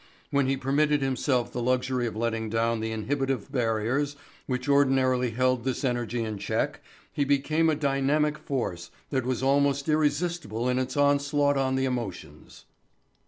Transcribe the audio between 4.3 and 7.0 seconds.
which ordinarily held this energy in check